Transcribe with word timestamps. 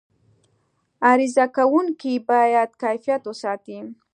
عرضه 1.09 1.45
کوونکي 1.57 2.13
باید 2.29 2.69
کیفیت 2.81 3.21
وساتي. 3.27 3.79